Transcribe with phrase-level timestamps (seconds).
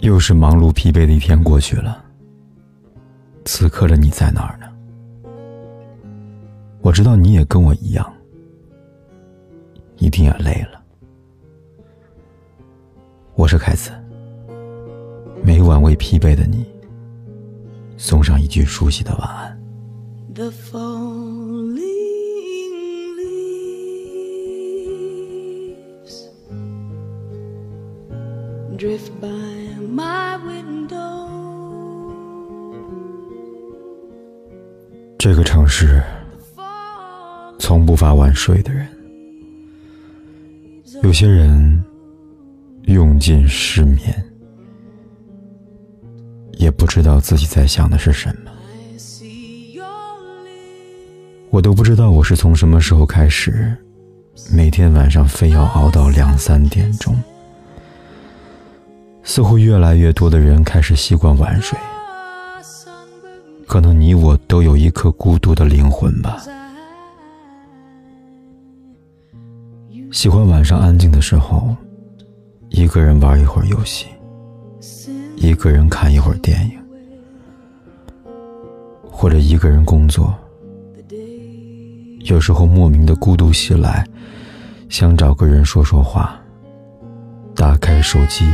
[0.00, 2.02] 又是忙碌疲惫的一天过去了，
[3.44, 4.66] 此刻的你在哪儿呢？
[6.80, 8.10] 我知道你也跟我一样，
[9.98, 10.82] 一定也累了。
[13.34, 13.90] 我是凯子，
[15.44, 16.64] 每晚为疲惫的你
[17.98, 19.60] 送上一句熟悉的晚安。
[28.80, 29.28] Drift by
[29.94, 31.28] my window.
[35.18, 36.02] 这个城市
[37.58, 38.88] 从不乏晚睡的人。
[41.02, 41.84] 有些人
[42.84, 44.00] 用尽失眠
[46.52, 48.50] 也不知道自己在想的是什么。
[51.50, 53.76] 我都不知道我是从什么时候开始
[54.50, 57.14] 每天晚上非要熬到两三点钟。
[59.30, 61.78] 似乎越来越多的人开始习惯晚睡，
[63.64, 66.42] 可能你我都有一颗孤独的灵魂吧，
[70.10, 71.76] 喜欢晚上安静的时候，
[72.70, 74.06] 一个人玩一会儿游戏，
[75.36, 76.72] 一个人看一会儿电影，
[79.12, 80.34] 或者一个人工作。
[82.22, 84.04] 有时候莫名的孤独袭来，
[84.88, 86.36] 想找个人说说话，
[87.54, 88.44] 打开手机。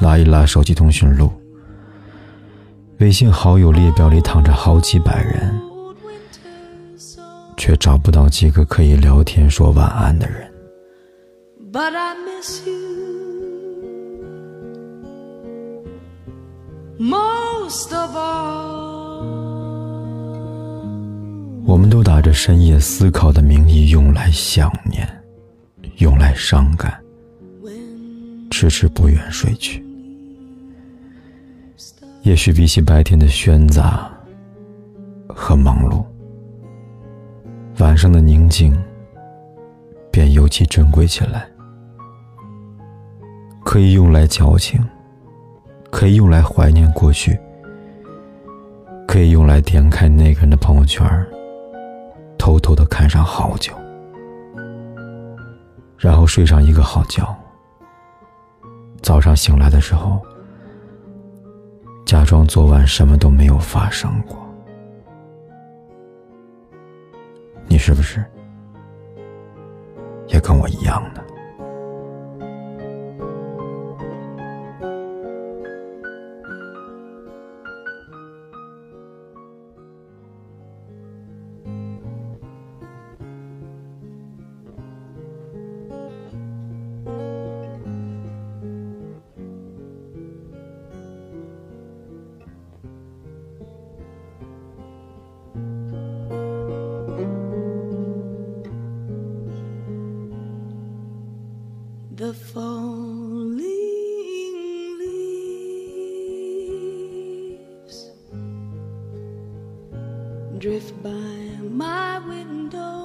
[0.00, 1.30] 拉一拉手机通讯录，
[2.98, 5.60] 微信好友列表里躺着好几百人，
[7.56, 10.48] 却找不到几个可以聊天说晚安的人。
[21.66, 25.06] 我们都打着深夜思考的名义，用来想念，
[25.96, 26.98] 用来伤感，
[28.50, 29.87] 迟迟不愿睡去。
[32.22, 34.10] 也许比起白天的喧杂
[35.28, 36.04] 和忙碌，
[37.78, 38.76] 晚上的宁静
[40.10, 41.48] 便尤其珍贵起来。
[43.64, 44.84] 可以用来矫情，
[45.90, 47.38] 可以用来怀念过去，
[49.06, 51.06] 可以用来点开那个人的朋友圈，
[52.36, 53.72] 偷偷的看上好久，
[55.96, 57.24] 然后睡上一个好觉。
[59.02, 60.20] 早上醒来的时候。
[62.08, 64.34] 假装昨晚什么都没有发生过，
[67.66, 68.24] 你是不是
[70.26, 71.22] 也跟我一样呢？
[102.18, 103.58] ？the falling
[104.98, 105.30] leaves
[110.58, 111.10] drift by
[111.70, 112.96] my window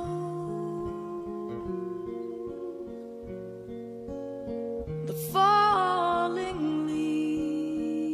[5.05, 8.13] the falling leaves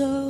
[0.00, 0.29] of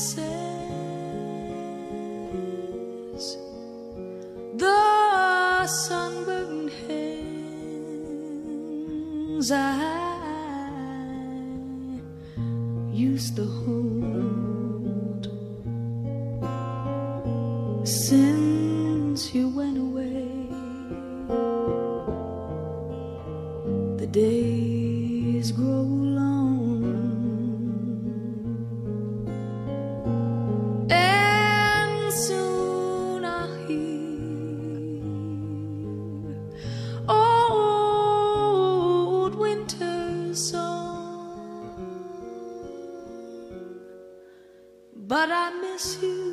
[0.00, 0.24] kisses
[4.56, 7.92] the sunburned hands
[9.52, 9.58] I
[12.90, 15.28] used to hold.
[17.86, 20.46] Since you went away
[23.98, 25.82] the days grow
[45.10, 46.29] but I miss you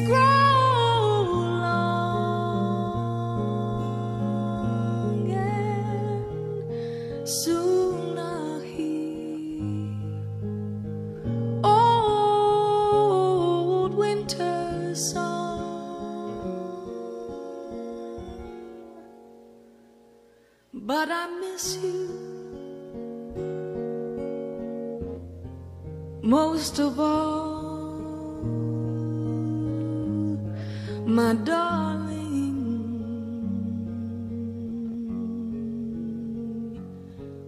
[0.00, 1.24] grow
[1.66, 2.90] long,
[5.30, 9.62] and soon I'll hear
[11.64, 15.62] old winter song.
[20.72, 22.08] But I miss you
[26.22, 27.53] most of all,
[31.06, 32.54] my darling.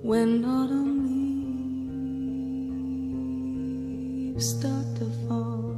[0.03, 1.06] When autumn
[4.35, 5.75] leaves start to fall.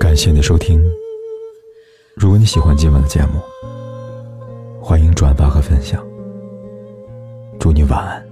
[0.00, 0.82] 感谢你收听。
[2.16, 3.40] 如果你喜欢今晚的节目，
[4.82, 6.04] 欢迎转发和分享。
[7.60, 8.29] 祝你晚安。